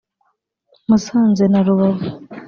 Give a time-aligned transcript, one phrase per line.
[0.87, 2.07] Musanze na Rubavu